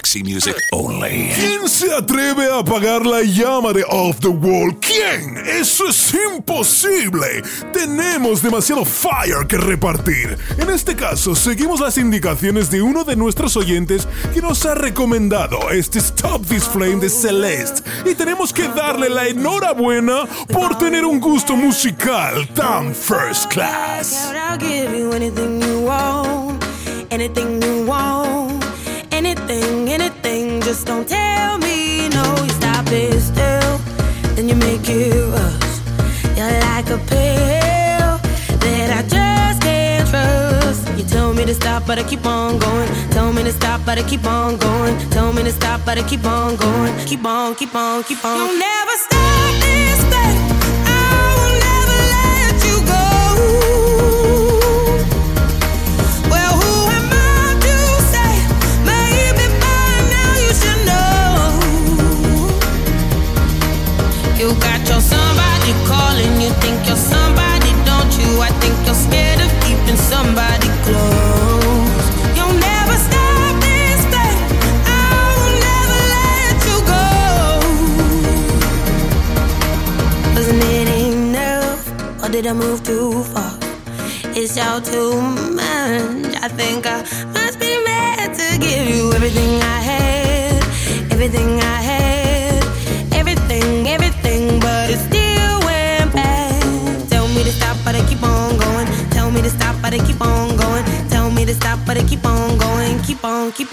Sexy 0.10 0.24
music 0.24 0.56
only. 0.72 1.32
¿Quién 1.36 1.70
se 1.70 1.94
atreve 1.94 2.52
a 2.52 2.60
apagar 2.60 3.06
la 3.06 3.22
llama 3.22 3.74
de 3.74 3.84
Off 3.88 4.20
the 4.20 4.28
Wall? 4.28 4.76
¿Quién? 4.80 5.38
Eso 5.46 5.88
es 5.88 6.16
imposible. 6.36 7.44
Tenemos 7.72 8.42
demasiado 8.42 8.86
fire 8.86 9.46
que 9.48 9.58
repartir. 9.58 10.36
En 10.58 10.72
este 10.72 10.96
caso, 10.96 11.36
seguimos 11.36 11.80
las 11.80 12.00
indicaciones 12.00 12.72
de 12.72 12.82
uno 12.82 13.04
de 13.04 13.16
nuestros 13.16 13.56
oyentes 13.56 14.08
que 14.34 14.42
nos 14.42 14.66
ha 14.66 14.74
recomendado 14.74 15.70
este 15.70 16.00
Stop 16.00 16.44
This 16.48 16.64
Flame 16.64 17.02
de 17.02 17.10
Celeste. 17.10 17.84
Y 18.10 18.16
tenemos 18.16 18.52
que 18.52 18.68
darle 18.68 19.10
la 19.10 19.28
enhorabuena 19.28 20.26
por 20.52 20.76
tener 20.80 21.06
un 21.06 21.20
gusto 21.20 21.56
musical 21.56 22.48
tan 22.56 22.96
first 22.96 23.52
class. 23.52 24.34
Anything 27.12 27.60
you 27.60 27.88
want, 27.88 28.49
anything 29.64 29.90
anything. 29.90 30.62
Just 30.62 30.86
don't 30.88 31.08
tell 31.08 31.58
me 31.58 32.10
no. 32.10 32.24
You 32.44 32.50
stop 32.50 32.86
it 32.92 33.20
still, 33.20 33.78
then 34.36 34.50
you 34.50 34.56
make 34.56 34.88
it 34.90 35.14
rush. 35.34 35.80
You're 36.38 36.60
like 36.70 36.90
a 36.90 36.98
pill 37.10 38.10
that 38.64 38.90
I 38.98 39.02
just 39.08 39.62
can't 39.62 40.08
trust. 40.10 40.98
You 40.98 41.04
tell 41.04 41.34
me 41.34 41.46
to 41.46 41.54
stop, 41.54 41.86
but 41.86 42.00
I 42.00 42.04
keep 42.04 42.26
on 42.26 42.60
going. 42.60 42.90
Tell 43.12 43.32
me 43.34 43.44
to 43.44 43.52
stop, 43.52 43.82
but 43.86 43.98
I 43.98 44.04
keep 44.04 44.26
on 44.26 44.58
going. 44.58 44.98
Tell 45.10 45.34
me 45.34 45.44
to 45.44 45.52
stop, 45.52 45.82
but 45.86 45.98
I 45.98 46.04
keep 46.08 46.26
on 46.26 46.56
going. 46.56 46.94
Keep 47.06 47.26
on, 47.26 47.56
keep 47.56 47.76
on, 47.76 48.04
keep 48.04 48.24
on. 48.24 48.38
You'll 48.38 48.60
never 48.60 48.96
stop 49.06 49.52
this 49.66 50.02
thing. 50.14 50.38
I 50.86 51.36
will 51.40 51.58
never 51.68 51.98
let 52.16 52.56
you 52.68 52.78
go. 52.88 54.49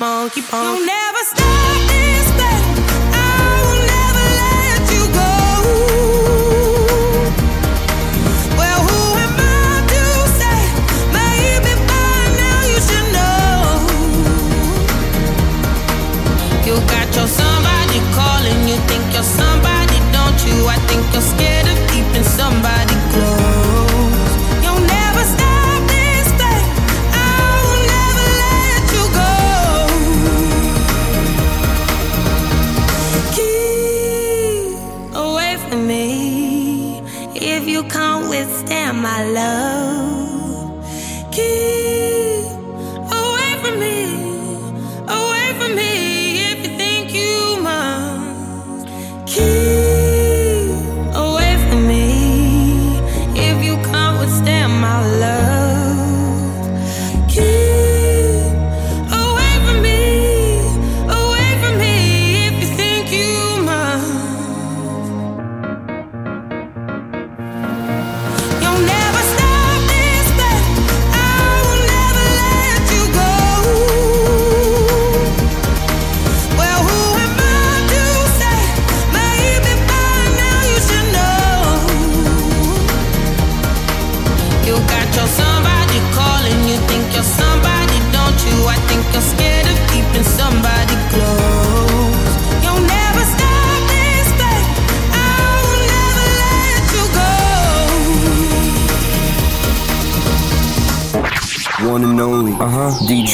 On, 0.06 0.30
keep 0.30 0.52
on, 0.54 0.86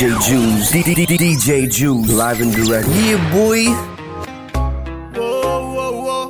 DJ 0.03 0.19
Juice. 0.27 0.73
DJ 0.73 1.71
Juice. 1.71 2.11
Live 2.11 2.41
and 2.41 2.53
direct. 2.53 2.89
Yeah, 2.89 3.31
boy. 3.31 3.67
Whoa, 5.15 5.75
whoa, 5.75 5.93
whoa. 6.03 6.27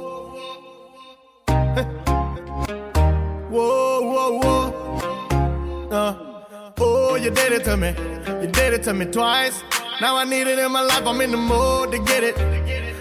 Whoa, 3.49 4.01
whoa, 4.13 4.41
whoa. 4.41 5.89
Uh, 5.91 6.75
oh, 6.81 7.15
you 7.15 7.31
did 7.31 7.53
it 7.53 7.65
to 7.65 7.79
me. 7.79 7.95
You 8.43 8.49
did 8.53 8.75
it 8.75 8.83
to 8.83 8.93
me 8.93 9.07
twice. 9.07 9.63
Now 10.03 10.19
I 10.19 10.25
need 10.25 10.49
it 10.49 10.59
in 10.59 10.71
my 10.71 10.83
life. 10.83 11.07
I'm 11.07 11.23
in 11.23 11.31
the 11.31 11.39
mood 11.39 11.93
to 11.93 11.99
get 12.01 12.23
it. 12.23 12.37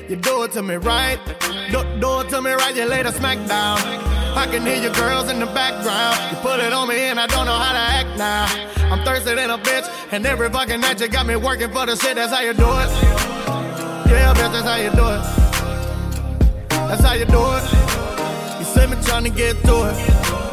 You 0.10 0.16
do 0.16 0.44
it 0.44 0.54
to 0.54 0.64
me 0.64 0.76
right. 0.76 1.20
Do, 1.70 1.84
do 2.00 2.22
it 2.22 2.30
to 2.30 2.42
me 2.42 2.52
right. 2.52 2.74
You 2.74 2.88
the 2.88 3.12
smack 3.12 3.46
down. 3.46 3.78
I 4.38 4.48
can 4.50 4.66
hear 4.66 4.82
your 4.82 4.94
girls 4.94 5.30
in 5.30 5.42
the 5.42 5.48
background. 5.48 6.18
You 6.32 6.38
put 6.42 6.62
it 6.62 6.72
on 6.72 6.88
me 6.88 6.96
and 6.96 7.20
I 7.20 7.28
don't 7.28 7.46
know 7.46 7.58
how 7.58 7.74
to 7.74 7.78
act 7.78 8.18
now. 8.18 8.71
I'm 8.92 9.06
thirsty 9.06 9.36
than 9.36 9.50
a 9.50 9.58
bitch. 9.58 9.88
And 10.12 10.26
every 10.26 10.50
fucking 10.50 10.82
night 10.82 11.00
you 11.00 11.08
got 11.08 11.26
me 11.26 11.38
working 11.38 11.72
for 11.72 11.86
the 11.86 11.96
shit. 11.96 12.16
That's 12.16 12.34
how 12.34 12.42
you 12.42 12.54
do 12.54 12.68
it. 12.68 12.90
Yeah, 14.12 14.34
bitch, 14.36 14.52
that's 14.52 14.68
how 14.68 14.76
you 14.76 14.92
do 14.92 15.08
it. 15.08 15.24
That's 16.90 17.02
how 17.02 17.14
you 17.14 17.26
do 17.26 17.42
it. 17.56 17.64
You 18.60 18.66
see 18.66 18.88
me 18.88 19.02
trying 19.02 19.24
to 19.24 19.30
get 19.30 19.56
to 19.64 19.76
it. 19.88 19.96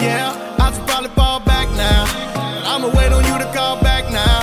Yeah, 0.00 0.56
I 0.56 0.72
should 0.72 0.86
probably 0.86 1.10
fall 1.10 1.40
back 1.40 1.68
now. 1.70 2.04
I'ma 2.64 2.88
wait 2.96 3.10
on 3.10 3.24
you 3.24 3.38
to 3.44 3.52
call 3.52 3.82
back 3.82 4.04
now. 4.12 4.38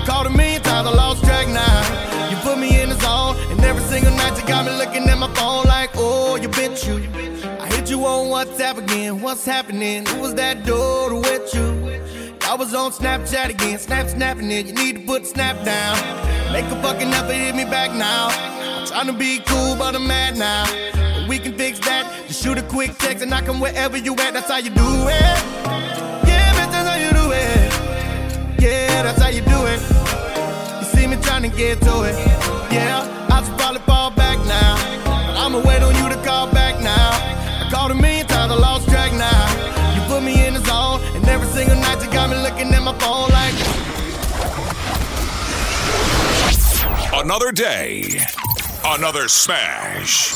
I 0.00 0.02
called 0.06 0.26
a 0.26 0.30
million 0.30 0.62
times, 0.62 0.88
I 0.88 0.94
lost 0.94 1.22
track 1.22 1.46
now. 1.48 2.30
You 2.30 2.36
put 2.38 2.58
me 2.58 2.80
in 2.80 2.88
the 2.88 2.98
zone, 3.00 3.36
and 3.50 3.60
every 3.60 3.82
single 3.84 4.12
night 4.12 4.40
you 4.40 4.48
got 4.48 4.64
me 4.64 4.72
looking 4.78 5.06
at 5.06 5.18
my 5.18 5.30
phone 5.34 5.64
like, 5.66 5.90
oh, 5.96 6.36
you 6.36 6.48
bitch, 6.48 6.88
you. 6.88 6.96
I 7.60 7.66
hit 7.66 7.90
you 7.90 8.06
on 8.06 8.28
WhatsApp 8.28 8.78
again. 8.78 9.20
What's 9.20 9.44
happening? 9.44 10.06
Who 10.06 10.20
was 10.20 10.34
that 10.36 10.64
dude 10.64 11.12
with 11.12 11.54
you? 11.54 12.13
I 12.54 12.56
was 12.56 12.72
on 12.72 12.92
Snapchat 12.92 13.48
again, 13.48 13.80
snap 13.80 14.08
snapping 14.08 14.48
it. 14.52 14.66
You 14.66 14.74
need 14.74 14.94
to 14.94 15.00
put 15.00 15.26
snap 15.26 15.56
down. 15.64 15.96
Make 16.52 16.66
a 16.66 16.80
fucking 16.82 17.08
effort, 17.08 17.32
hit 17.32 17.56
me 17.56 17.64
back 17.64 17.90
now. 17.90 18.28
I'm 18.30 18.86
trying 18.86 19.06
to 19.08 19.12
be 19.12 19.40
cool, 19.44 19.74
but 19.74 19.96
I'm 19.96 20.06
mad 20.06 20.36
now. 20.36 20.64
But 21.18 21.28
we 21.28 21.40
can 21.40 21.58
fix 21.58 21.80
that. 21.80 22.06
Just 22.28 22.44
shoot 22.44 22.56
a 22.56 22.62
quick 22.62 22.96
text 22.98 23.24
and 23.24 23.34
I 23.34 23.42
come 23.42 23.58
wherever 23.58 23.96
you 23.96 24.12
at. 24.12 24.34
That's 24.34 24.48
how 24.48 24.58
you 24.58 24.70
do 24.70 24.86
it. 24.86 25.36
Yeah, 26.30 26.54
bitch, 26.54 26.70
that's 26.70 26.88
how 26.88 26.94
you 26.94 27.10
do 27.10 27.32
it. 27.32 28.62
Yeah, 28.62 29.02
that's 29.02 29.20
how 29.20 29.30
you 29.30 29.40
do 29.40 29.66
it. 29.66 29.80
You 30.78 30.86
see 30.96 31.08
me 31.08 31.20
trying 31.24 31.50
to 31.50 31.56
get 31.56 31.80
to 31.80 32.04
it. 32.04 32.14
Yeah, 32.70 33.23
Another 47.24 47.52
day, 47.52 48.20
another 48.84 49.28
smash. 49.28 50.34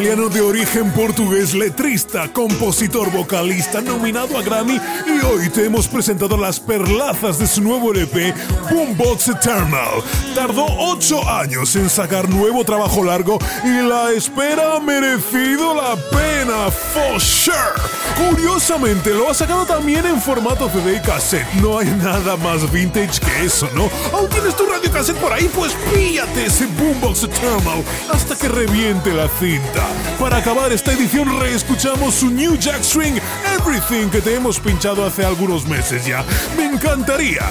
Australiano 0.00 0.30
de 0.30 0.40
origen 0.40 0.90
portugués, 0.92 1.52
letrista, 1.52 2.32
compositor, 2.32 3.10
vocalista, 3.10 3.82
nominado 3.82 4.38
a 4.38 4.42
Grammy 4.42 4.80
y 5.06 5.24
hoy 5.26 5.50
te 5.50 5.66
hemos 5.66 5.86
presentado 5.88 6.38
las 6.38 6.58
perlazas 6.58 7.38
de 7.38 7.46
su 7.46 7.60
nuevo 7.60 7.92
LP, 7.92 8.32
Boombox 8.70 9.28
Eternal. 9.28 10.02
Tardó 10.34 10.64
8 10.64 11.28
años 11.28 11.76
en 11.76 11.90
sacar 11.90 12.30
nuevo 12.30 12.64
trabajo 12.64 13.04
largo 13.04 13.38
y 13.62 13.82
la 13.86 14.10
espera 14.12 14.76
ha 14.76 14.80
merecido 14.80 15.74
la 15.74 15.96
pena, 16.10 16.70
for 16.70 17.20
sure. 17.20 17.89
Curiosamente, 18.16 19.10
lo 19.10 19.30
ha 19.30 19.34
sacado 19.34 19.66
también 19.66 20.06
en 20.06 20.20
formato 20.20 20.68
CD 20.70 20.96
y 20.96 21.00
cassette. 21.00 21.46
No 21.54 21.78
hay 21.78 21.86
nada 21.86 22.36
más 22.36 22.70
vintage 22.70 23.20
que 23.20 23.44
eso, 23.44 23.68
¿no? 23.74 23.88
¿Aún 24.12 24.28
tienes 24.28 24.56
tu 24.56 24.66
radio 24.66 24.90
cassette 24.90 25.16
por 25.16 25.32
ahí? 25.32 25.50
Pues 25.54 25.72
píllate 25.92 26.46
ese 26.46 26.66
Boombox 26.66 27.24
Eternal 27.24 27.82
hasta 28.12 28.36
que 28.36 28.48
reviente 28.48 29.12
la 29.12 29.28
cinta. 29.28 29.86
Para 30.18 30.38
acabar 30.38 30.72
esta 30.72 30.92
edición, 30.92 31.40
reescuchamos 31.40 32.14
su 32.14 32.30
New 32.30 32.56
Jack 32.56 32.82
Swing 32.82 33.18
Everything 33.58 34.08
que 34.08 34.20
te 34.20 34.34
hemos 34.34 34.58
pinchado 34.58 35.04
hace 35.04 35.24
algunos 35.24 35.66
meses 35.66 36.04
ya. 36.06 36.24
Me 36.56 36.66
encantaría, 36.66 37.42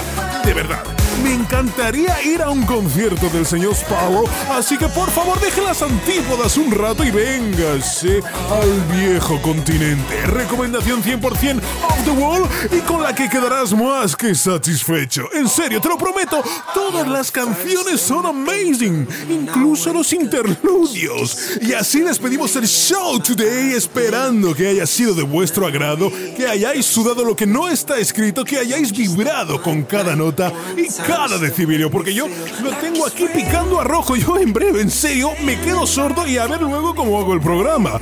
de 0.43 0.53
verdad. 0.53 0.98
Me 1.29 1.35
encantaría 1.35 2.23
ir 2.23 2.41
a 2.41 2.49
un 2.49 2.65
concierto 2.65 3.29
del 3.29 3.45
señor 3.45 3.73
Sparrow, 3.75 4.23
así 4.49 4.75
que 4.79 4.87
por 4.87 5.11
favor 5.11 5.39
deje 5.39 5.61
las 5.61 5.83
antípodas 5.83 6.57
un 6.57 6.71
rato 6.71 7.03
y 7.03 7.11
véngase 7.11 8.23
al 8.49 8.97
viejo 8.97 9.39
continente. 9.43 10.25
Recomendación 10.25 11.03
100% 11.03 11.61
off 11.83 12.03
the 12.03 12.09
wall 12.09 12.49
y 12.71 12.79
con 12.79 13.03
la 13.03 13.13
que 13.13 13.29
quedarás 13.29 13.73
más 13.73 14.15
que 14.15 14.33
satisfecho. 14.33 15.29
En 15.31 15.47
serio, 15.47 15.79
te 15.79 15.87
lo 15.87 15.99
prometo, 15.99 16.41
todas 16.73 17.07
las 17.07 17.29
canciones 17.29 18.01
son 18.01 18.25
amazing, 18.25 19.07
incluso 19.29 19.93
los 19.93 20.11
interludios. 20.13 21.59
Y 21.61 21.73
así 21.73 21.99
despedimos 21.99 22.55
el 22.55 22.67
show 22.67 23.19
today 23.19 23.73
esperando 23.73 24.55
que 24.55 24.69
haya 24.69 24.87
sido 24.87 25.13
de 25.13 25.21
vuestro 25.21 25.67
agrado, 25.67 26.11
que 26.35 26.47
hayáis 26.47 26.87
sudado 26.87 27.23
lo 27.23 27.35
que 27.35 27.45
no 27.45 27.67
está 27.69 27.99
escrito, 27.99 28.43
que 28.43 28.57
hayáis 28.57 28.91
vibrado 28.91 29.61
con 29.61 29.83
cada 29.83 30.15
nota 30.15 30.51
y 30.75 30.87
cada 31.03 31.18
decibelio, 31.27 31.91
porque 31.91 32.13
yo 32.13 32.27
lo 32.63 32.71
tengo 32.77 33.05
aquí 33.05 33.25
picando 33.33 33.79
a 33.79 33.83
rojo. 33.83 34.15
Yo 34.15 34.37
en 34.37 34.53
breve, 34.53 34.81
en 34.81 34.89
serio, 34.89 35.31
me 35.43 35.59
quedo 35.59 35.85
sordo 35.85 36.25
y 36.25 36.37
a 36.37 36.47
ver 36.47 36.61
luego 36.61 36.95
cómo 36.95 37.19
hago 37.19 37.33
el 37.33 37.41
programa. 37.41 37.99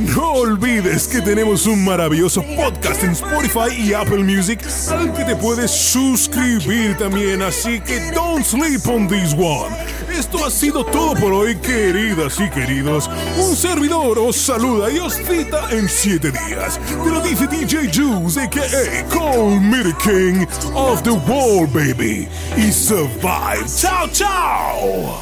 No 0.00 0.32
olvides 0.32 1.06
que 1.06 1.20
tenemos 1.20 1.66
un 1.66 1.84
maravilloso 1.84 2.42
podcast 2.56 3.04
en 3.04 3.10
Spotify 3.10 3.70
y 3.76 3.92
Apple 3.92 4.24
Music 4.24 4.60
al 4.90 5.12
que 5.12 5.24
te 5.24 5.36
puedes 5.36 5.70
suscribir 5.70 6.96
también, 6.96 7.42
así 7.42 7.80
que 7.80 8.10
don't 8.12 8.44
sleep 8.44 8.86
on 8.88 9.06
this 9.06 9.34
one. 9.34 9.76
Esto 10.10 10.44
ha 10.44 10.50
sido 10.50 10.84
todo 10.84 11.14
por 11.14 11.32
hoy, 11.32 11.54
queridas 11.56 12.40
y 12.40 12.48
queridos. 12.48 13.10
Un 13.38 13.54
servidor 13.54 14.18
os 14.18 14.36
saluda 14.36 14.90
y 14.90 14.98
os 14.98 15.14
cita 15.14 15.68
en 15.70 15.88
siete 15.88 16.30
días. 16.30 16.80
Te 17.04 17.10
lo 17.10 17.20
dice 17.20 17.46
DJ 17.46 17.90
Juice, 17.92 18.40
a.k.a. 18.40 19.04
Call 19.08 19.60
me 19.60 19.82
the 19.82 19.94
King 20.02 20.46
of 20.74 21.02
the 21.02 21.10
Wall, 21.10 21.66
baby. 21.66 22.26
Y 22.56 22.72
survive. 22.72 23.66
Chao, 23.76 24.08
chao. 24.08 25.20